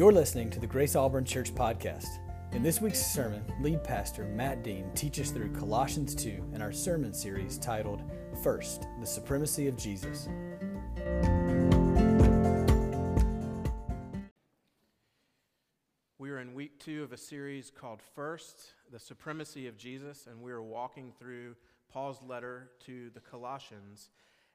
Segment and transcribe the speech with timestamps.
[0.00, 2.20] You're listening to the Grace Auburn Church Podcast.
[2.52, 7.12] In this week's sermon, lead pastor Matt Dean teaches through Colossians 2 in our sermon
[7.12, 8.02] series titled
[8.42, 10.26] First, the Supremacy of Jesus.
[16.18, 20.40] We are in week two of a series called First, the Supremacy of Jesus, and
[20.40, 21.56] we are walking through
[21.92, 24.08] Paul's letter to the Colossians.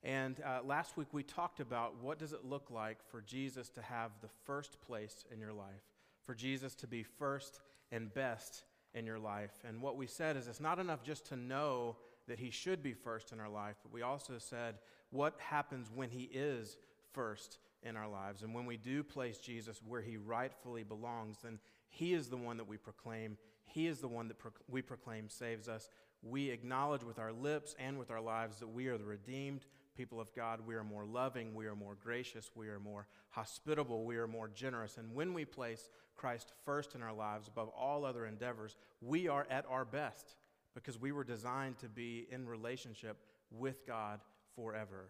[0.05, 3.81] And uh, last week we talked about what does it look like for Jesus to
[3.81, 5.81] have the first place in your life,
[6.23, 7.59] for Jesus to be first
[7.91, 9.51] and best in your life.
[9.67, 12.93] And what we said is it's not enough just to know that he should be
[12.93, 14.75] first in our life, but we also said
[15.09, 16.77] what happens when he is
[17.11, 18.43] first in our lives.
[18.43, 21.57] And when we do place Jesus where he rightfully belongs, then
[21.89, 23.37] he is the one that we proclaim.
[23.65, 25.89] He is the one that pro- we proclaim saves us.
[26.21, 30.19] We acknowledge with our lips and with our lives that we are the redeemed, people
[30.19, 34.17] of God, we are more loving, we are more gracious, we are more hospitable, we
[34.17, 34.97] are more generous.
[34.97, 39.47] And when we place Christ first in our lives above all other endeavors, we are
[39.49, 40.35] at our best
[40.73, 43.17] because we were designed to be in relationship
[43.51, 44.19] with God
[44.55, 45.09] forever.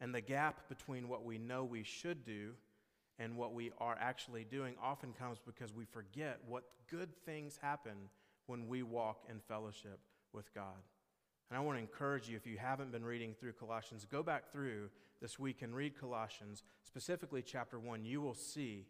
[0.00, 2.52] And the gap between what we know we should do
[3.18, 7.96] and what we are actually doing often comes because we forget what good things happen
[8.46, 9.98] when we walk in fellowship
[10.32, 10.76] with God.
[11.50, 14.50] And I want to encourage you, if you haven't been reading through Colossians, go back
[14.50, 18.04] through this week and read Colossians, specifically chapter 1.
[18.04, 18.86] You will see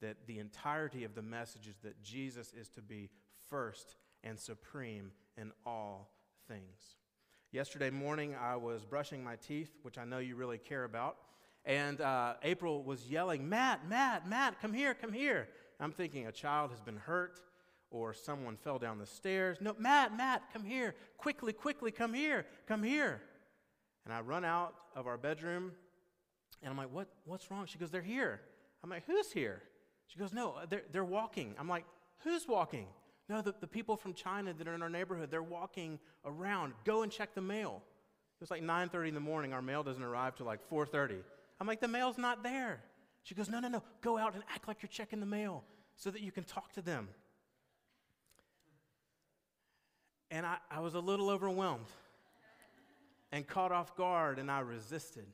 [0.00, 3.10] that the entirety of the message is that Jesus is to be
[3.48, 6.12] first and supreme in all
[6.48, 6.96] things.
[7.50, 11.16] Yesterday morning, I was brushing my teeth, which I know you really care about,
[11.64, 15.48] and uh, April was yelling, Matt, Matt, Matt, come here, come here.
[15.80, 17.40] I'm thinking a child has been hurt
[17.90, 19.58] or someone fell down the stairs.
[19.60, 20.94] No, Matt, Matt, come here.
[21.18, 23.22] Quickly, quickly, come here, come here.
[24.04, 25.72] And I run out of our bedroom
[26.62, 27.66] and I'm like, what, what's wrong?
[27.66, 28.40] She goes, they're here.
[28.82, 29.62] I'm like, who's here?
[30.06, 31.54] She goes, no, they're, they're walking.
[31.58, 31.84] I'm like,
[32.18, 32.86] who's walking?
[33.28, 36.72] No, the, the people from China that are in our neighborhood, they're walking around.
[36.84, 37.82] Go and check the mail.
[38.38, 39.52] It was like 9.30 in the morning.
[39.52, 41.18] Our mail doesn't arrive till like 4.30.
[41.60, 42.80] I'm like, the mail's not there.
[43.22, 43.82] She goes, no, no, no.
[44.02, 45.64] Go out and act like you're checking the mail
[45.96, 47.08] so that you can talk to them.
[50.30, 51.86] And I, I was a little overwhelmed
[53.32, 55.26] and caught off guard, and I resisted.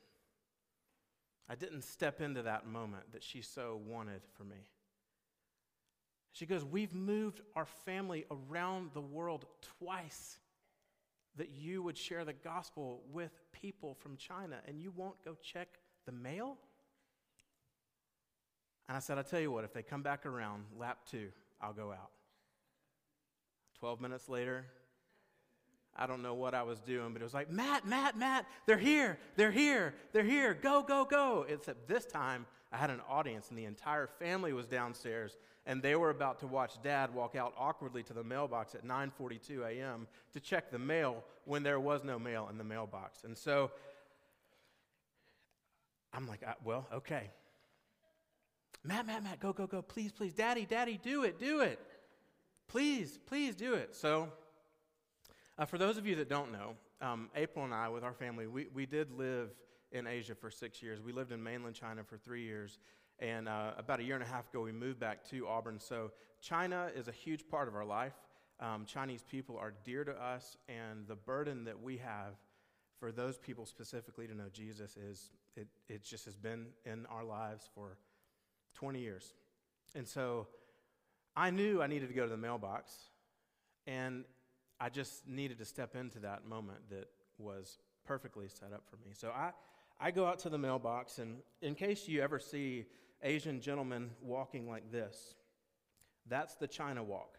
[1.49, 4.57] I didn't step into that moment that she so wanted for me.
[6.33, 9.45] She goes, We've moved our family around the world
[9.79, 10.39] twice
[11.37, 15.69] that you would share the gospel with people from China, and you won't go check
[16.07, 16.57] the mail?
[18.89, 21.29] And I said, I'll tell you what, if they come back around, lap two,
[21.61, 22.11] I'll go out.
[23.79, 24.67] 12 minutes later,
[25.97, 28.79] I don't know what I was doing, but it was like, Matt, Matt, Matt, they're
[28.79, 31.45] here, they're here, they're here, go, go, go.
[31.49, 35.37] Except this time, I had an audience, and the entire family was downstairs,
[35.67, 39.67] and they were about to watch Dad walk out awkwardly to the mailbox at 9:42
[39.67, 40.07] a.m.
[40.33, 43.25] to check the mail when there was no mail in the mailbox.
[43.25, 43.71] And so
[46.15, 47.31] I'm like, uh, well, okay.
[48.83, 51.79] Matt, Matt, Matt, go, go, go, please, please, Daddy, Daddy, do it, do it,
[52.67, 53.95] please, please, do it.
[53.95, 54.33] So
[55.63, 58.49] uh, for those of you that don't know, um, April and I, with our family,
[58.49, 59.51] we, we did live
[59.93, 61.01] in Asia for six years.
[61.01, 62.81] We lived in mainland China for three years.
[63.21, 65.79] And uh, about a year and a half ago, we moved back to Auburn.
[65.79, 68.15] So China is a huge part of our life.
[68.59, 72.35] Um, Chinese people are dear to us, and the burden that we have
[72.99, 77.23] for those people specifically to know Jesus is it, it just has been in our
[77.23, 77.99] lives for
[78.75, 79.33] 20 years.
[79.95, 80.49] And so
[81.37, 82.93] I knew I needed to go to the mailbox.
[83.87, 84.25] And
[84.83, 89.13] I just needed to step into that moment that was perfectly set up for me.
[89.13, 89.53] So I,
[90.01, 92.87] I go out to the mailbox, and in case you ever see
[93.23, 95.37] Asian gentlemen walking like this,
[96.29, 97.39] that's the China walk.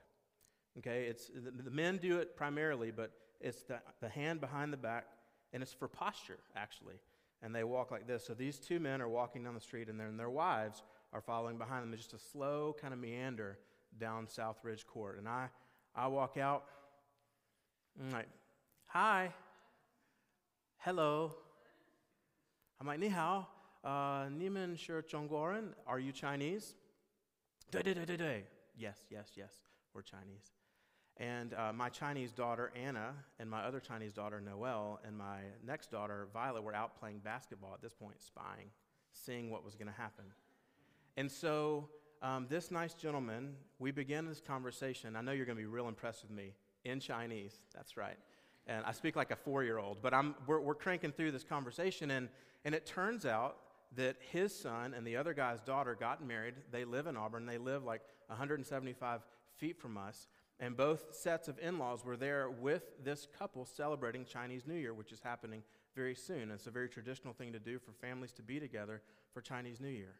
[0.77, 3.11] Okay, it's the, the men do it primarily, but
[3.41, 5.07] it's the, the hand behind the back,
[5.51, 6.95] and it's for posture actually.
[7.41, 8.25] And they walk like this.
[8.25, 10.81] So these two men are walking down the street, and then their wives
[11.11, 11.93] are following behind them.
[11.93, 13.59] It's just a slow kind of meander
[13.99, 15.17] down South Ridge Court.
[15.17, 15.49] And I,
[15.93, 16.63] I walk out
[17.99, 18.27] I'm like,
[18.87, 19.31] hi,
[20.79, 21.33] hello.
[22.81, 23.47] I'm like, ni hao,
[23.83, 25.73] uh, ni men shi Zhongguoren?
[25.85, 26.73] Are you Chinese?
[28.75, 29.53] Yes, yes, yes,
[29.93, 30.51] we're Chinese.
[31.17, 35.91] And uh, my Chinese daughter, Anna, and my other Chinese daughter, Noelle, and my next
[35.91, 38.71] daughter, Violet, were out playing basketball at this point, spying,
[39.11, 40.25] seeing what was going to happen.
[41.15, 41.89] And so,
[42.23, 45.15] um, this nice gentleman, we began this conversation.
[45.15, 46.53] I know you're going to be real impressed with me
[46.85, 47.59] in Chinese.
[47.73, 48.17] That's right.
[48.67, 51.43] And I speak like a four year old, but I'm, we're, we're cranking through this
[51.43, 52.29] conversation, and,
[52.63, 53.57] and it turns out
[53.95, 56.55] that his son and the other guy's daughter got married.
[56.71, 57.45] They live in Auburn.
[57.45, 59.21] They live like 175
[59.57, 60.27] feet from us.
[60.59, 64.93] And both sets of in laws were there with this couple celebrating Chinese New Year,
[64.93, 65.63] which is happening
[65.95, 66.51] very soon.
[66.51, 69.01] It's a very traditional thing to do for families to be together
[69.33, 70.15] for Chinese New Year.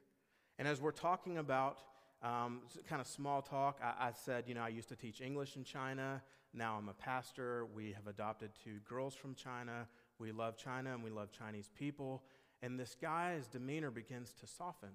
[0.59, 1.79] And as we're talking about
[2.21, 5.55] um, kind of small talk, I, I said, you know, I used to teach English
[5.55, 6.21] in China.
[6.53, 7.65] Now I'm a pastor.
[7.73, 9.87] We have adopted two girls from China.
[10.19, 12.23] We love China and we love Chinese people.
[12.61, 14.91] And this guy's demeanor begins to soften.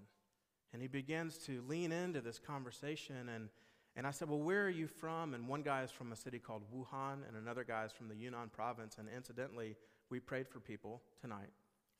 [0.72, 3.28] And he begins to lean into this conversation.
[3.28, 3.48] And,
[3.96, 5.34] and I said, Well, where are you from?
[5.34, 8.14] And one guy is from a city called Wuhan, and another guy is from the
[8.14, 8.96] Yunnan province.
[8.98, 9.76] And incidentally,
[10.10, 11.50] we prayed for people tonight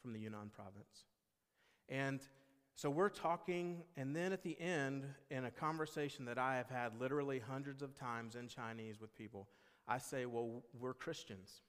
[0.00, 1.04] from the Yunnan province.
[1.88, 2.20] And
[2.78, 5.02] so we're talking, and then at the end,
[5.32, 9.48] in a conversation that I have had literally hundreds of times in Chinese with people,
[9.88, 11.62] I say, Well, we're Christians.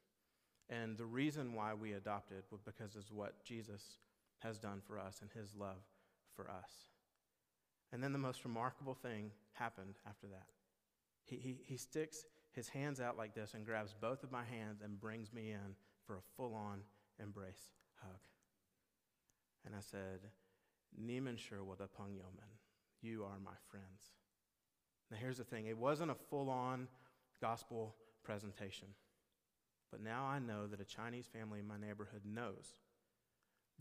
[0.70, 3.98] And the reason why we adopted was because of what Jesus
[4.38, 5.82] has done for us and his love
[6.36, 6.70] for us.
[7.92, 10.46] And then the most remarkable thing happened after that.
[11.26, 14.82] He, he, he sticks his hands out like this and grabs both of my hands
[14.84, 15.74] and brings me in
[16.06, 16.82] for a full on
[17.20, 18.20] embrace hug.
[19.66, 20.30] And I said,
[20.98, 22.58] Niemen Sherwood upon Yeoman,
[23.02, 24.14] you are my friends.
[25.12, 26.88] Now here's the thing it wasn't a full on
[27.42, 28.90] gospel presentation.
[29.92, 32.76] But now I know that a Chinese family in my neighborhood knows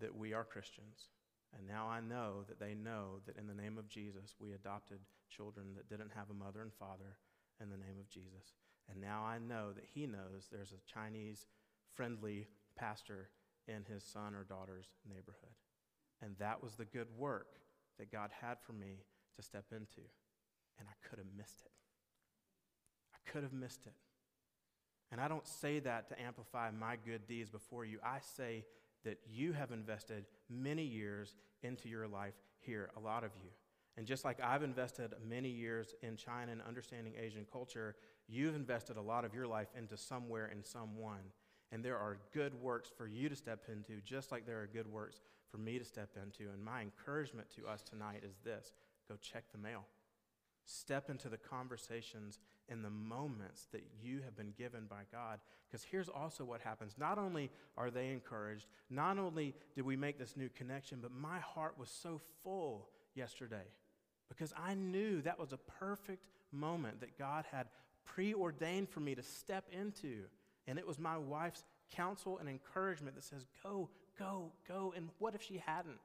[0.00, 1.08] that we are Christians.
[1.56, 5.00] And now I know that they know that in the name of Jesus, we adopted
[5.28, 7.18] children that didn't have a mother and father
[7.60, 8.54] in the name of Jesus.
[8.90, 11.46] And now I know that he knows there's a Chinese
[11.94, 12.46] friendly
[12.76, 13.28] pastor
[13.66, 15.56] in his son or daughter's neighborhood.
[16.22, 17.48] And that was the good work
[17.98, 19.04] that God had for me
[19.36, 20.02] to step into.
[20.78, 21.70] And I could have missed it.
[23.14, 23.94] I could have missed it.
[25.10, 27.98] And I don't say that to amplify my good deeds before you.
[28.04, 28.64] I say
[29.04, 33.50] that you have invested many years into your life here, a lot of you.
[33.96, 37.96] And just like I've invested many years in China and understanding Asian culture,
[38.28, 41.32] you've invested a lot of your life into somewhere and someone.
[41.72, 44.86] And there are good works for you to step into, just like there are good
[44.86, 46.50] works for me to step into.
[46.52, 48.72] And my encouragement to us tonight is this
[49.08, 49.84] go check the mail.
[50.64, 55.40] Step into the conversations in the moments that you have been given by God.
[55.66, 56.96] Because here's also what happens.
[56.98, 61.38] Not only are they encouraged, not only did we make this new connection, but my
[61.38, 63.64] heart was so full yesterday
[64.28, 67.66] because I knew that was a perfect moment that God had
[68.04, 70.24] preordained for me to step into.
[70.66, 71.64] And it was my wife's
[71.94, 74.92] counsel and encouragement that says, Go, go, go.
[74.96, 75.98] And what if she hadn't?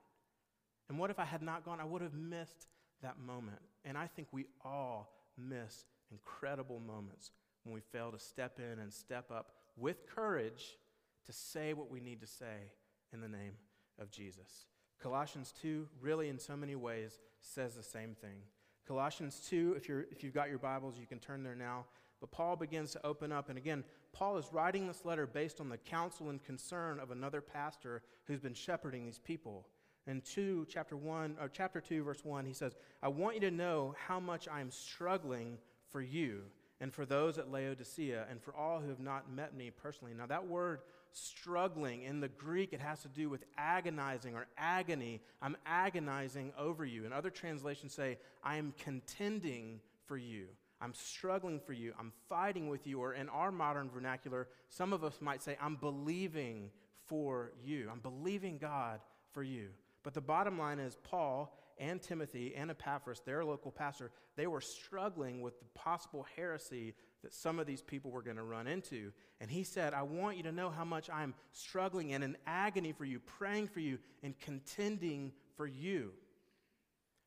[0.90, 1.80] And what if I had not gone?
[1.80, 2.68] I would have missed
[3.02, 3.60] that moment.
[3.86, 7.32] And I think we all miss incredible moments
[7.64, 10.78] when we fail to step in and step up with courage
[11.26, 12.72] to say what we need to say
[13.14, 13.54] in the name
[14.00, 14.66] of Jesus.
[15.02, 18.42] Colossians 2 really in so many ways says the same thing.
[18.88, 21.86] Colossians 2, if, you're, if you've got your Bibles, you can turn there now.
[22.20, 23.50] But Paul begins to open up.
[23.50, 23.84] And again,
[24.14, 28.40] Paul is writing this letter based on the counsel and concern of another pastor who's
[28.40, 29.68] been shepherding these people.
[30.06, 33.52] In 2, chapter 1, or chapter 2, verse 1, he says, I want you to
[33.52, 35.58] know how much I am struggling
[35.90, 36.44] for you
[36.80, 40.14] and for those at Laodicea and for all who have not met me personally.
[40.14, 40.82] Now, that word
[41.14, 45.22] struggling in the Greek, it has to do with agonizing or agony.
[45.42, 47.06] I'm agonizing over you.
[47.06, 50.48] And other translations say, I am contending for you.
[50.84, 51.94] I'm struggling for you.
[51.98, 53.00] I'm fighting with you.
[53.00, 56.72] Or in our modern vernacular, some of us might say, I'm believing
[57.06, 57.90] for you.
[57.90, 59.00] I'm believing God
[59.32, 59.70] for you.
[60.04, 64.62] But the bottom line is, Paul and Timothy and Epaphras, their local pastor, they were
[64.62, 69.12] struggling with the possible heresy that some of these people were going to run into.
[69.40, 72.92] And he said, I want you to know how much I'm struggling and in agony
[72.92, 76.12] for you, praying for you, and contending for you.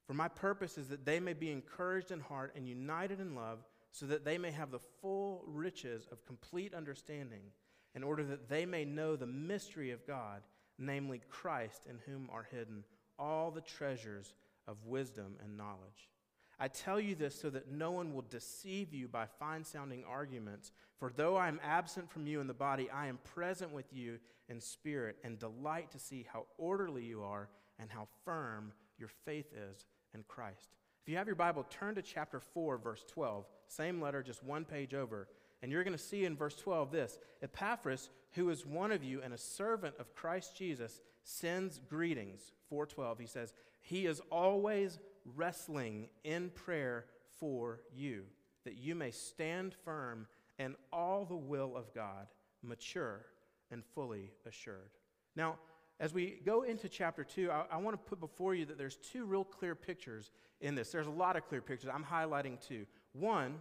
[0.06, 3.64] For my purpose is that they may be encouraged in heart and united in love,
[3.92, 7.42] so that they may have the full riches of complete understanding,
[7.94, 10.42] in order that they may know the mystery of God,
[10.78, 12.84] namely Christ, in whom are hidden
[13.18, 14.34] all the treasures
[14.68, 16.10] of wisdom and knowledge.
[16.58, 20.72] I tell you this so that no one will deceive you by fine sounding arguments.
[20.98, 24.18] For though I am absent from you in the body, I am present with you
[24.48, 27.48] in spirit and delight to see how orderly you are
[27.78, 29.84] and how firm your faith is
[30.16, 30.70] in Christ.
[31.02, 33.44] If you have your Bible, turn to chapter 4, verse 12.
[33.68, 35.28] Same letter, just one page over.
[35.62, 39.22] And you're going to see in verse 12 this Epaphras, who is one of you
[39.22, 42.52] and a servant of Christ Jesus, sends greetings.
[42.68, 44.98] 412, he says, He is always
[45.36, 47.06] wrestling in prayer
[47.38, 48.24] for you,
[48.64, 50.26] that you may stand firm
[50.58, 52.26] in all the will of God,
[52.62, 53.26] mature
[53.70, 54.90] and fully assured.
[55.34, 55.58] Now,
[55.98, 58.96] as we go into chapter 2, I, I want to put before you that there's
[58.96, 60.90] two real clear pictures in this.
[60.90, 61.90] There's a lot of clear pictures.
[61.92, 62.86] I'm highlighting two.
[63.12, 63.56] One,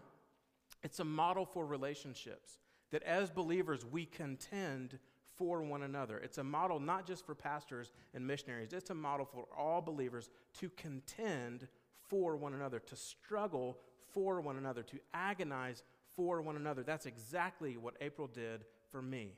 [0.84, 2.60] it's a model for relationships,
[2.92, 5.00] that as believers, we contend
[5.36, 6.18] for one another.
[6.18, 10.30] It's a model not just for pastors and missionaries, it's a model for all believers
[10.60, 11.68] to contend
[12.08, 13.78] for one another, to struggle
[14.14, 15.84] for one another, to agonize
[16.16, 16.84] for one another.
[16.84, 19.34] That's exactly what April did for me.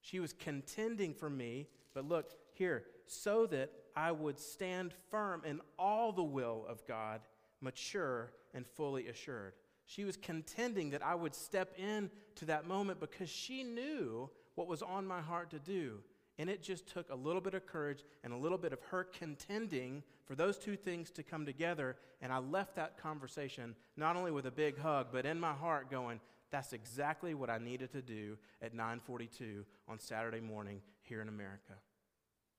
[0.00, 5.60] She was contending for me, but look here, so that I would stand firm in
[5.78, 7.20] all the will of God,
[7.60, 9.54] mature and fully assured.
[9.86, 14.68] She was contending that I would step in to that moment because she knew what
[14.68, 15.98] was on my heart to do.
[16.38, 19.04] And it just took a little bit of courage and a little bit of her
[19.04, 21.96] contending for those two things to come together.
[22.20, 25.90] And I left that conversation not only with a big hug, but in my heart
[25.90, 26.18] going,
[26.50, 31.74] that's exactly what I needed to do at 942 on Saturday morning here in America.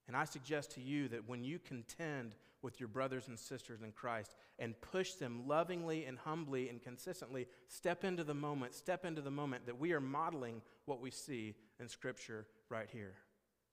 [0.08, 3.92] And I suggest to you that when you contend with your brothers and sisters in
[3.92, 9.22] Christ and push them lovingly and humbly and consistently, step into the moment, step into
[9.22, 13.14] the moment that we are modeling what we see in Scripture right here.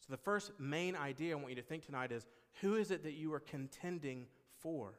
[0.00, 2.26] So, the first main idea I want you to think tonight is
[2.60, 4.26] who is it that you are contending
[4.58, 4.94] for?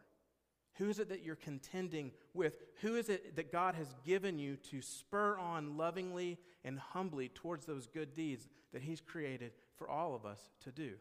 [0.78, 2.54] Who is it that you're contending with?
[2.82, 7.66] Who is it that God has given you to spur on lovingly and humbly towards
[7.66, 9.52] those good deeds that He's created
[9.84, 10.94] for all of us to do?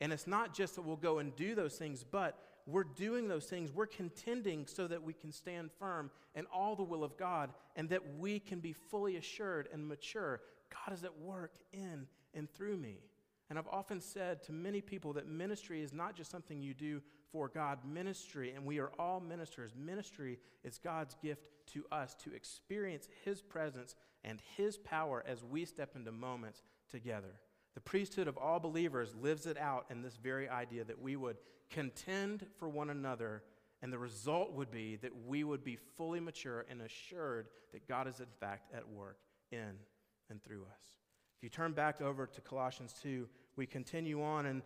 [0.00, 3.46] And it's not just that we'll go and do those things, but we're doing those
[3.46, 3.72] things.
[3.72, 7.88] We're contending so that we can stand firm in all the will of God and
[7.88, 10.40] that we can be fully assured and mature.
[10.70, 12.98] God is at work in and through me.
[13.48, 17.00] And I've often said to many people that ministry is not just something you do
[17.30, 17.78] for God.
[17.86, 21.42] Ministry, and we are all ministers, ministry is God's gift
[21.72, 23.94] to us to experience His presence
[24.24, 27.40] and His power as we step into moments together.
[27.74, 31.36] The priesthood of all believers lives it out in this very idea that we would
[31.70, 33.42] contend for one another,
[33.82, 38.06] and the result would be that we would be fully mature and assured that God
[38.06, 39.18] is, in fact, at work
[39.50, 39.72] in
[40.30, 40.82] and through us.
[41.36, 44.62] If you turn back over to Colossians 2, we continue on, and,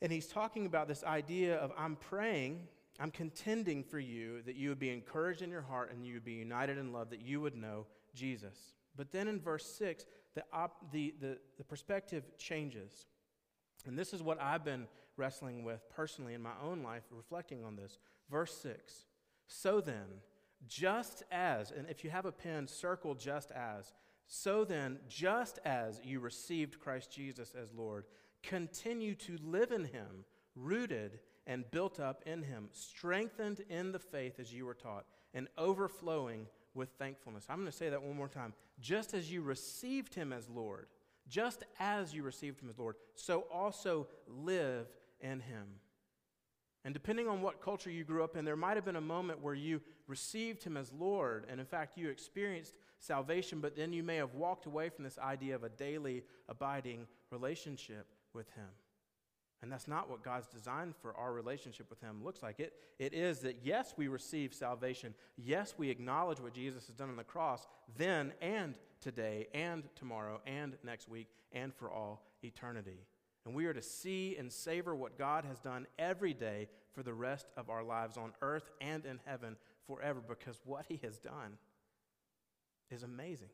[0.00, 2.66] and he's talking about this idea of I'm praying,
[2.98, 6.24] I'm contending for you that you would be encouraged in your heart and you would
[6.24, 8.56] be united in love, that you would know Jesus.
[8.96, 10.04] But then in verse 6,
[10.38, 13.06] the, op, the, the, the perspective changes.
[13.86, 17.74] And this is what I've been wrestling with personally in my own life, reflecting on
[17.74, 17.98] this.
[18.30, 19.04] Verse 6
[19.48, 20.22] So then,
[20.68, 23.92] just as, and if you have a pen, circle just as.
[24.28, 28.04] So then, just as you received Christ Jesus as Lord,
[28.44, 31.18] continue to live in him, rooted
[31.48, 36.46] and built up in him, strengthened in the faith as you were taught, and overflowing
[36.74, 37.46] with thankfulness.
[37.48, 38.52] I'm going to say that one more time.
[38.80, 40.86] Just as you received him as Lord,
[41.28, 44.86] just as you received him as Lord, so also live
[45.20, 45.66] in him.
[46.84, 49.42] And depending on what culture you grew up in, there might have been a moment
[49.42, 54.02] where you received him as Lord, and in fact, you experienced salvation, but then you
[54.02, 58.68] may have walked away from this idea of a daily, abiding relationship with him.
[59.60, 62.60] And that's not what God's designed for our relationship with Him looks like.
[62.60, 65.14] It, it is that, yes, we receive salvation.
[65.36, 70.40] Yes, we acknowledge what Jesus has done on the cross then and today and tomorrow
[70.46, 73.00] and next week and for all eternity.
[73.44, 77.14] And we are to see and savor what God has done every day for the
[77.14, 81.58] rest of our lives on earth and in heaven forever because what He has done
[82.90, 83.48] is amazing.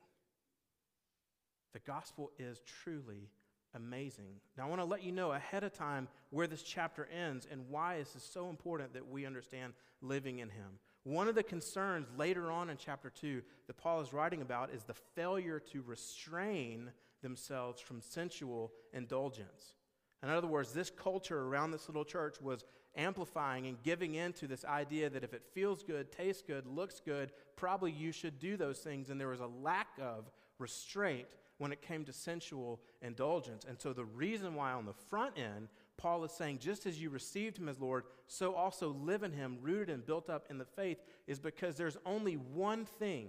[1.73, 3.30] The gospel is truly
[3.75, 4.40] amazing.
[4.57, 7.69] Now, I want to let you know ahead of time where this chapter ends and
[7.69, 10.78] why this is so important that we understand living in Him.
[11.04, 14.85] One of the concerns later on in chapter 2 that Paul is writing about is
[14.85, 16.90] the failure to restrain
[17.23, 19.75] themselves from sensual indulgence.
[20.23, 22.64] In other words, this culture around this little church was
[22.96, 27.32] amplifying and giving into this idea that if it feels good, tastes good, looks good,
[27.56, 29.10] probably you should do those things.
[29.10, 31.26] And there was a lack of restraint
[31.58, 33.64] when it came to sensual indulgence.
[33.68, 37.10] And so, the reason why on the front end, Paul is saying, just as you
[37.10, 40.64] received him as Lord, so also live in him, rooted and built up in the
[40.64, 43.28] faith, is because there's only one thing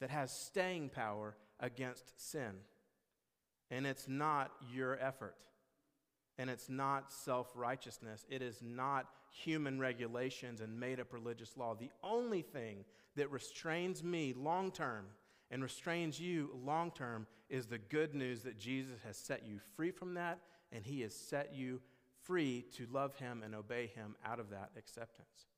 [0.00, 2.52] that has staying power against sin.
[3.70, 5.36] And it's not your effort.
[6.38, 8.24] And it's not self righteousness.
[8.28, 11.74] It is not human regulations and made up religious law.
[11.74, 12.84] The only thing
[13.16, 15.06] that restrains me long term
[15.50, 19.90] and restrains you long term is the good news that Jesus has set you free
[19.90, 20.38] from that,
[20.72, 21.80] and he has set you
[22.22, 25.48] free to love him and obey him out of that acceptance.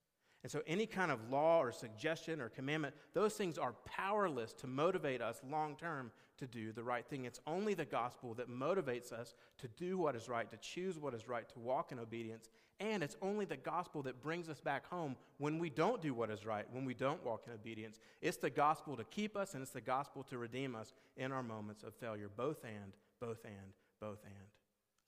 [0.42, 4.66] And so, any kind of law or suggestion or commandment, those things are powerless to
[4.66, 7.24] motivate us long term to do the right thing.
[7.24, 11.14] It's only the gospel that motivates us to do what is right, to choose what
[11.14, 12.48] is right, to walk in obedience.
[12.80, 16.30] And it's only the gospel that brings us back home when we don't do what
[16.30, 18.00] is right, when we don't walk in obedience.
[18.20, 21.42] It's the gospel to keep us, and it's the gospel to redeem us in our
[21.42, 22.28] moments of failure.
[22.36, 24.48] Both and, both and, both and.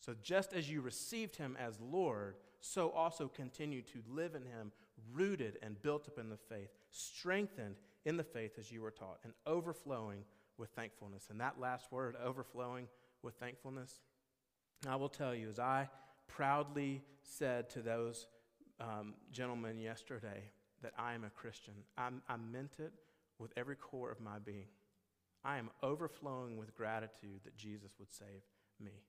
[0.00, 4.70] So, just as you received him as Lord, so also continue to live in him,
[5.12, 9.18] rooted and built up in the faith, strengthened in the faith as you were taught,
[9.24, 10.24] and overflowing
[10.58, 11.28] with thankfulness.
[11.30, 12.88] And that last word, overflowing
[13.22, 14.00] with thankfulness,
[14.88, 15.88] I will tell you, as I
[16.28, 18.26] proudly said to those
[18.80, 20.42] um, gentlemen yesterday
[20.82, 22.92] that I am a Christian, I'm, I meant it
[23.38, 24.68] with every core of my being.
[25.44, 28.42] I am overflowing with gratitude that Jesus would save
[28.80, 29.02] me.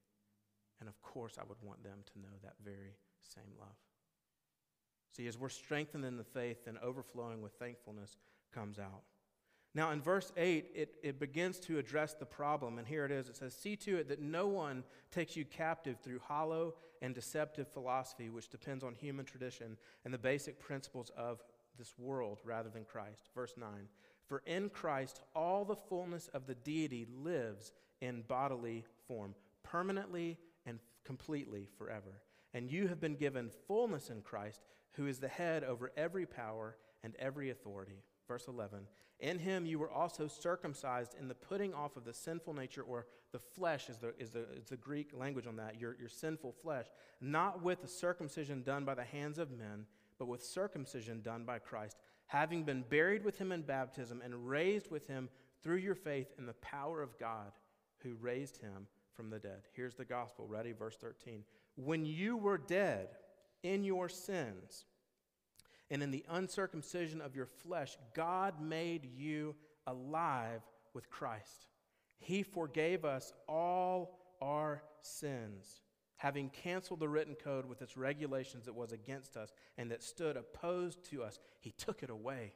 [0.79, 3.75] And of course, I would want them to know that very same love.
[5.15, 8.17] See, as we're strengthened in the faith and overflowing with thankfulness
[8.53, 9.01] comes out.
[9.73, 13.29] Now, in verse 8, it, it begins to address the problem, and here it is.
[13.29, 17.67] It says, See to it that no one takes you captive through hollow and deceptive
[17.67, 21.43] philosophy, which depends on human tradition and the basic principles of
[21.77, 23.29] this world rather than Christ.
[23.35, 23.69] Verse 9
[24.25, 27.71] For in Christ all the fullness of the deity lives
[28.01, 32.21] in bodily form, permanently and completely forever.
[32.53, 34.61] And you have been given fullness in Christ,
[34.93, 38.03] who is the head over every power and every authority.
[38.27, 38.79] Verse 11
[39.19, 43.07] In him you were also circumcised in the putting off of the sinful nature, or
[43.31, 46.53] the flesh is the, is the, is the Greek language on that, your, your sinful
[46.61, 46.85] flesh,
[47.19, 49.85] not with the circumcision done by the hands of men,
[50.19, 51.97] but with circumcision done by Christ,
[52.27, 55.29] having been buried with him in baptism and raised with him
[55.63, 57.51] through your faith in the power of God
[57.99, 59.63] who raised him from the dead.
[59.73, 60.45] Here's the gospel.
[60.47, 60.73] Ready?
[60.73, 61.43] Verse 13.
[61.75, 63.09] When you were dead
[63.63, 64.85] in your sins
[65.89, 70.61] and in the uncircumcision of your flesh, God made you alive
[70.93, 71.67] with Christ.
[72.19, 75.81] He forgave us all our sins,
[76.17, 80.35] having canceled the written code with its regulations that was against us and that stood
[80.35, 81.39] opposed to us.
[81.59, 82.53] He took it away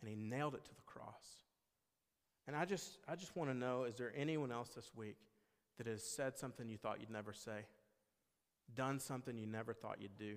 [0.00, 1.40] and he nailed it to the cross.
[2.46, 5.16] And I just, I just want to know is there anyone else this week
[5.78, 7.64] that has said something you thought you'd never say,
[8.74, 10.36] done something you never thought you'd do,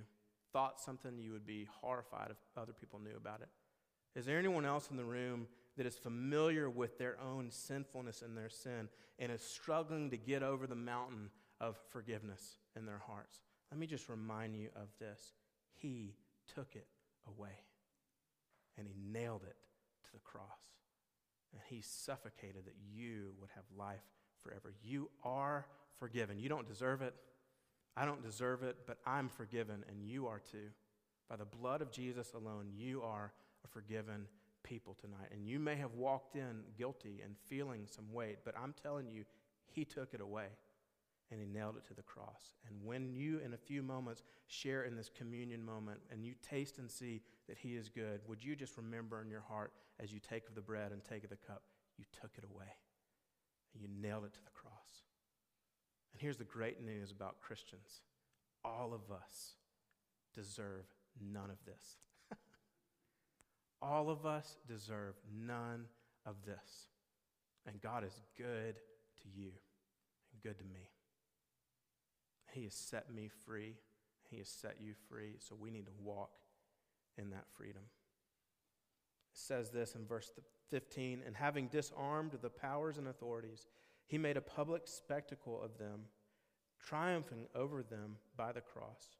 [0.53, 3.49] thought something you would be horrified if other people knew about it?
[4.15, 8.37] Is there anyone else in the room that is familiar with their own sinfulness and
[8.37, 8.87] their sin
[9.17, 13.41] and is struggling to get over the mountain of forgiveness in their hearts?
[13.71, 15.33] Let me just remind you of this.
[15.73, 16.13] He
[16.53, 16.87] took it
[17.27, 17.57] away
[18.77, 19.55] and he nailed it
[20.05, 20.45] to the cross.
[21.51, 24.03] And he suffocated that you would have life
[24.41, 24.73] forever.
[24.83, 25.65] You are
[25.99, 26.39] forgiven.
[26.39, 27.13] You don't deserve it.
[27.95, 30.69] I don't deserve it, but I'm forgiven, and you are too.
[31.29, 33.31] By the blood of Jesus alone, you are
[33.63, 34.27] a forgiven
[34.63, 35.29] people tonight.
[35.31, 39.25] And you may have walked in guilty and feeling some weight, but I'm telling you,
[39.71, 40.47] He took it away
[41.31, 42.53] and He nailed it to the cross.
[42.67, 46.77] And when you, in a few moments, share in this communion moment and you taste
[46.79, 50.19] and see that He is good, would you just remember in your heart as you
[50.19, 51.63] take of the bread and take of the cup,
[51.97, 52.71] you took it away
[53.73, 54.72] and you nailed it to the cross.
[56.13, 58.01] And here's the great news about Christians
[58.63, 59.55] all of us
[60.33, 60.85] deserve
[61.21, 61.97] none of this.
[63.81, 65.85] all of us deserve none
[66.25, 66.87] of this.
[67.65, 68.75] And God is good
[69.21, 69.51] to you
[70.31, 70.89] and good to me.
[72.51, 73.75] He has set me free.
[74.29, 75.35] He has set you free.
[75.39, 76.31] So we need to walk
[77.17, 77.83] in that freedom.
[79.33, 80.31] It says this in verse
[80.69, 83.67] 15 And having disarmed the powers and authorities,
[84.07, 86.01] he made a public spectacle of them,
[86.79, 89.17] triumphing over them by the cross.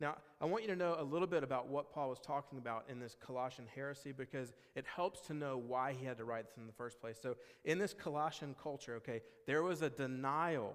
[0.00, 2.86] Now, I want you to know a little bit about what Paul was talking about
[2.88, 6.56] in this Colossian heresy because it helps to know why he had to write this
[6.56, 7.18] in the first place.
[7.20, 10.72] So, in this Colossian culture, okay, there was a denial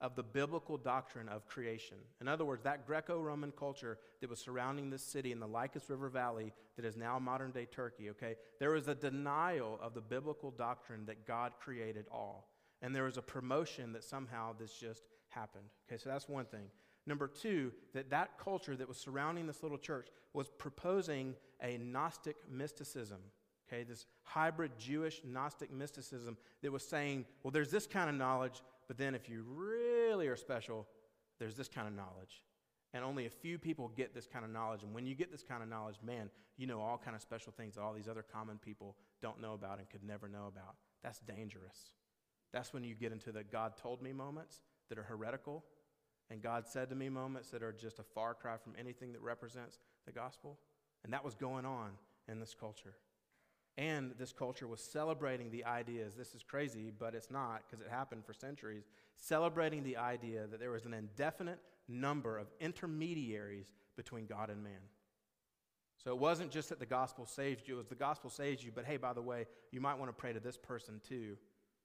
[0.00, 1.96] of the biblical doctrine of creation.
[2.20, 5.88] In other words, that Greco Roman culture that was surrounding this city in the Lycus
[5.88, 10.00] River Valley that is now modern day Turkey, okay, there was a denial of the
[10.00, 12.48] biblical doctrine that God created all.
[12.82, 15.64] And there was a promotion that somehow this just happened.
[15.88, 16.66] Okay, so that's one thing.
[17.06, 22.36] Number two, that that culture that was surrounding this little church was proposing a Gnostic
[22.50, 23.18] mysticism.
[23.66, 28.62] Okay, this hybrid Jewish Gnostic mysticism that was saying, well, there's this kind of knowledge,
[28.86, 30.86] but then if you really are special,
[31.38, 32.42] there's this kind of knowledge.
[32.94, 34.82] And only a few people get this kind of knowledge.
[34.82, 37.52] And when you get this kind of knowledge, man, you know all kind of special
[37.56, 40.76] things that all these other common people don't know about and could never know about.
[41.02, 41.92] That's dangerous.
[42.52, 45.64] That's when you get into the God told me moments that are heretical
[46.30, 49.22] and God said to me moments that are just a far cry from anything that
[49.22, 50.58] represents the gospel.
[51.04, 51.92] And that was going on
[52.30, 52.94] in this culture.
[53.78, 56.14] And this culture was celebrating the ideas.
[56.16, 58.84] This is crazy, but it's not because it happened for centuries.
[59.16, 64.80] Celebrating the idea that there was an indefinite number of intermediaries between God and man.
[66.02, 68.70] So it wasn't just that the gospel saved you, it was the gospel saves you,
[68.72, 71.36] but hey, by the way, you might want to pray to this person too,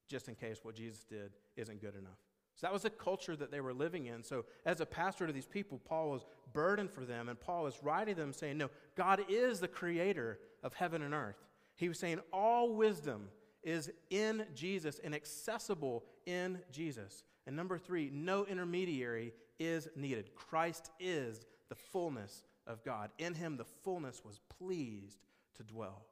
[0.07, 2.17] just in case what Jesus did isn't good enough.
[2.55, 4.23] So that was the culture that they were living in.
[4.23, 7.81] So, as a pastor to these people, Paul was burdened for them, and Paul was
[7.81, 11.43] writing them saying, No, God is the creator of heaven and earth.
[11.75, 13.29] He was saying, All wisdom
[13.63, 17.23] is in Jesus and accessible in Jesus.
[17.47, 20.35] And number three, no intermediary is needed.
[20.35, 23.09] Christ is the fullness of God.
[23.17, 26.05] In him, the fullness was pleased to dwell.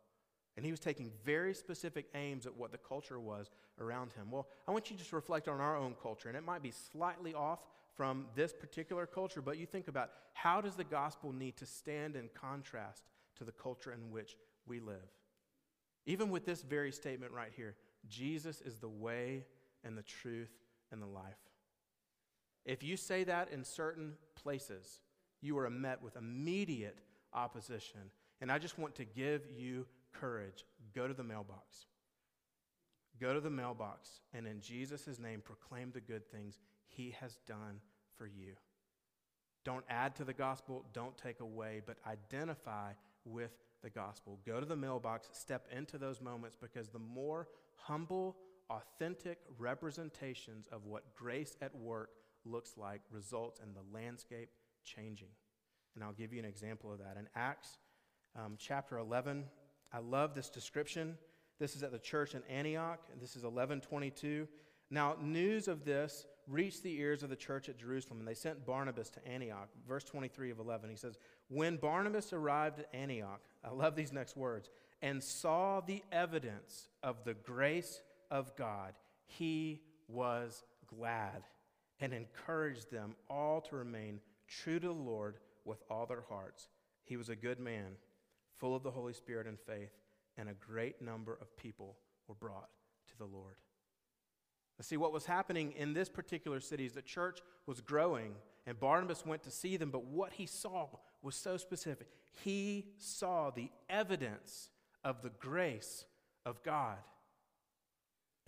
[0.57, 3.49] And he was taking very specific aims at what the culture was
[3.81, 4.31] around him.
[4.31, 6.71] Well, I want you to just reflect on our own culture, and it might be
[6.71, 7.59] slightly off
[7.95, 12.15] from this particular culture, but you think about how does the gospel need to stand
[12.15, 13.03] in contrast
[13.37, 15.09] to the culture in which we live?
[16.05, 17.75] Even with this very statement right here
[18.09, 19.45] Jesus is the way
[19.83, 20.51] and the truth
[20.91, 21.37] and the life.
[22.65, 24.99] If you say that in certain places,
[25.41, 26.97] you are met with immediate
[27.33, 27.99] opposition.
[28.39, 30.65] And I just want to give you courage.
[30.95, 31.85] Go to the mailbox.
[33.21, 37.79] Go to the mailbox and in Jesus' name proclaim the good things he has done
[38.17, 38.55] for you.
[39.63, 43.51] Don't add to the gospel, don't take away, but identify with
[43.83, 44.39] the gospel.
[44.43, 48.37] Go to the mailbox, step into those moments because the more humble,
[48.71, 52.09] authentic representations of what grace at work
[52.43, 54.49] looks like results in the landscape
[54.83, 55.29] changing.
[55.93, 57.17] And I'll give you an example of that.
[57.19, 57.77] In Acts
[58.35, 59.43] um, chapter 11,
[59.93, 61.17] I love this description.
[61.61, 64.47] This is at the church in Antioch, and this is 1122.
[64.89, 68.65] Now, news of this reached the ears of the church at Jerusalem, and they sent
[68.65, 69.69] Barnabas to Antioch.
[69.87, 71.19] Verse 23 of 11, he says,
[71.49, 74.71] When Barnabas arrived at Antioch, I love these next words,
[75.03, 78.95] and saw the evidence of the grace of God,
[79.27, 81.43] he was glad
[81.99, 86.69] and encouraged them all to remain true to the Lord with all their hearts.
[87.03, 87.97] He was a good man,
[88.57, 89.91] full of the Holy Spirit and faith,
[90.41, 91.95] and a great number of people
[92.27, 92.67] were brought
[93.07, 93.55] to the Lord.
[94.81, 98.33] See, what was happening in this particular city is the church was growing,
[98.65, 100.87] and Barnabas went to see them, but what he saw
[101.21, 102.07] was so specific.
[102.43, 104.71] He saw the evidence
[105.03, 106.05] of the grace
[106.47, 106.97] of God.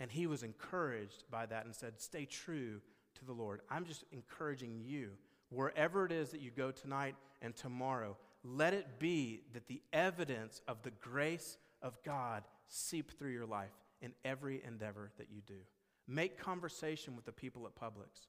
[0.00, 2.80] And he was encouraged by that and said, Stay true
[3.20, 3.60] to the Lord.
[3.70, 5.10] I'm just encouraging you,
[5.50, 10.60] wherever it is that you go tonight and tomorrow, let it be that the evidence
[10.66, 13.70] of the grace of God seep through your life
[14.00, 15.60] in every endeavor that you do.
[16.08, 18.26] Make conversation with the people at Publix.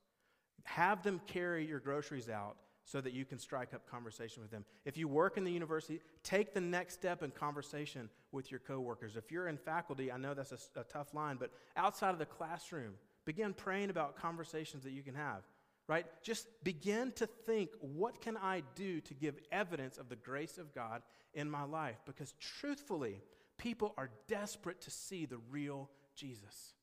[0.63, 4.63] Have them carry your groceries out so that you can strike up conversation with them.
[4.85, 9.15] If you work in the university, take the next step in conversation with your coworkers.
[9.15, 12.25] If you're in faculty, I know that's a, a tough line, but outside of the
[12.27, 12.93] classroom,
[13.25, 15.41] begin praying about conversations that you can have.
[15.87, 16.05] Right?
[16.23, 20.73] Just begin to think, what can I do to give evidence of the grace of
[20.73, 21.03] God
[21.35, 21.97] in my life?
[22.07, 23.21] Because truthfully,
[23.57, 26.73] people are desperate to see the real Jesus.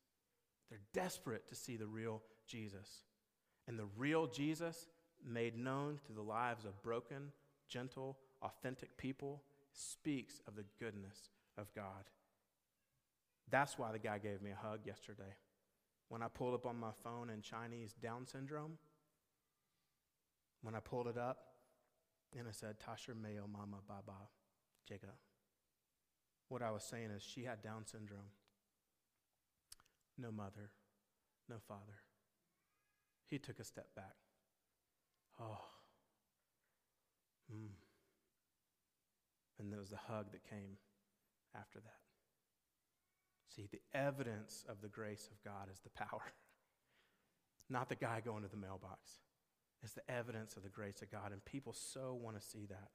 [0.71, 3.05] They're desperate to see the real Jesus.
[3.69, 4.89] And the real Jesus,
[5.25, 7.33] made known through the lives of broken,
[7.69, 12.11] gentle, authentic people, speaks of the goodness of God.
[13.51, 15.37] That's why the guy gave me a hug yesterday.
[16.09, 18.79] When I pulled up on my phone in Chinese Down syndrome,
[20.63, 21.39] when I pulled it up,
[22.39, 24.17] and I said, Tasha Mayo Mama Baba
[24.89, 25.11] Jacob.
[26.53, 28.29] What I was saying is she had Down syndrome
[30.19, 30.69] no mother,
[31.49, 31.97] no father.
[33.25, 34.17] He took a step back.
[35.41, 35.65] Oh.
[37.51, 37.73] Mm.
[39.59, 40.77] And there was the hug that came
[41.57, 42.01] after that.
[43.57, 46.21] See, the evidence of the grace of God is the power,
[47.71, 49.21] not the guy going to the mailbox.
[49.83, 52.91] It's the evidence of the grace of God, and people so want to see that.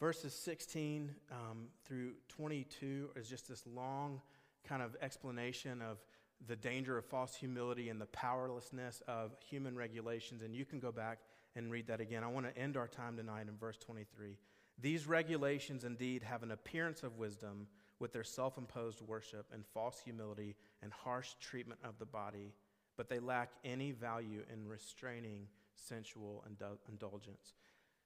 [0.00, 4.20] Verses 16 um, through 22 is just this long
[4.66, 5.98] kind of explanation of
[6.46, 10.42] the danger of false humility and the powerlessness of human regulations.
[10.42, 11.18] And you can go back
[11.56, 12.22] and read that again.
[12.22, 14.36] I want to end our time tonight in verse 23.
[14.80, 17.66] These regulations indeed have an appearance of wisdom
[17.98, 22.52] with their self imposed worship and false humility and harsh treatment of the body,
[22.96, 26.44] but they lack any value in restraining sensual
[26.88, 27.54] indulgence.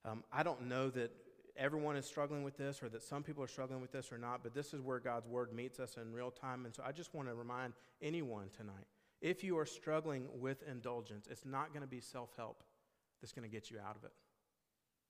[0.07, 1.11] Um, I don't know that
[1.57, 4.43] everyone is struggling with this or that some people are struggling with this or not,
[4.43, 6.65] but this is where God's word meets us in real time.
[6.65, 8.87] And so I just want to remind anyone tonight
[9.21, 12.65] if you are struggling with indulgence, it's not going to be self help
[13.21, 14.13] that's going to get you out of it.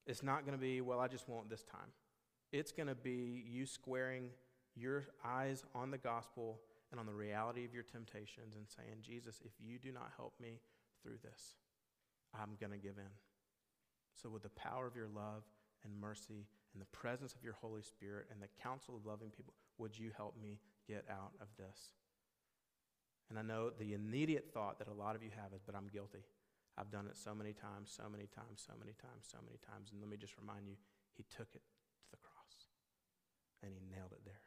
[0.07, 1.88] It's not going to be, well, I just won't this time.
[2.52, 4.28] It's going to be you squaring
[4.74, 9.40] your eyes on the gospel and on the reality of your temptations and saying, Jesus,
[9.44, 10.61] if you do not help me
[11.02, 11.57] through this,
[12.35, 13.12] I'm going to give in.
[14.20, 15.44] So, with the power of your love
[15.84, 19.54] and mercy and the presence of your Holy Spirit and the counsel of loving people,
[19.78, 21.92] would you help me get out of this?
[23.30, 25.88] And I know the immediate thought that a lot of you have is, but I'm
[25.92, 26.24] guilty.
[26.76, 29.90] I've done it so many times, so many times, so many times, so many times.
[29.92, 30.74] And let me just remind you,
[31.12, 31.62] he took it
[32.04, 32.66] to the cross
[33.62, 34.40] and he nailed it there.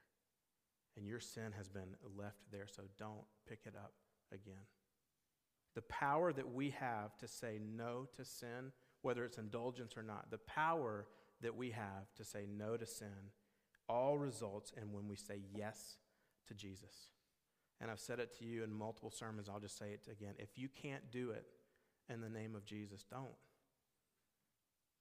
[0.98, 3.94] And your sin has been left there, so don't pick it up
[4.32, 4.66] again.
[5.76, 8.72] The power that we have to say no to sin,
[9.02, 11.06] whether it's indulgence or not, the power
[11.42, 13.32] that we have to say no to sin
[13.88, 15.98] all results in when we say yes
[16.48, 17.12] to Jesus.
[17.82, 20.34] And I've said it to you in multiple sermons, I'll just say it again.
[20.38, 21.46] If you can't do it
[22.10, 23.28] in the name of Jesus, don't.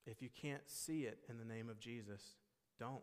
[0.06, 2.36] If you can't see it in the name of Jesus,
[2.78, 3.02] don't.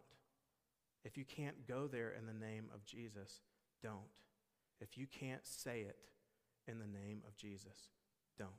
[1.04, 3.42] If you can't go there in the name of Jesus,
[3.82, 4.00] don't.
[4.80, 5.98] If you can't say it
[6.68, 7.90] in the name of Jesus,
[8.38, 8.50] don't.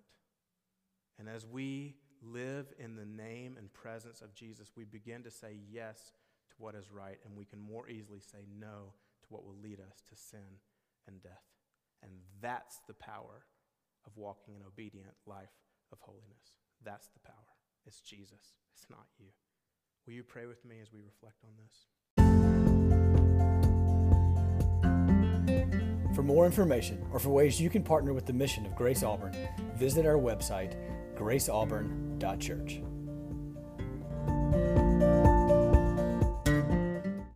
[1.18, 5.58] And as we live in the name and presence of Jesus, we begin to say
[5.70, 6.12] yes
[6.50, 9.80] to what is right, and we can more easily say no to what will lead
[9.80, 10.60] us to sin
[11.06, 11.44] and death.
[12.02, 13.46] And that's the power
[14.06, 15.52] of walking an obedient life
[15.92, 16.54] of holiness.
[16.84, 17.34] That's the power.
[17.86, 19.26] It's Jesus, it's not you.
[20.06, 21.86] Will you pray with me as we reflect on this?
[26.14, 29.34] For more information or for ways you can partner with the mission of Grace Auburn,
[29.76, 30.74] visit our website,
[31.16, 32.91] graceauburn.church.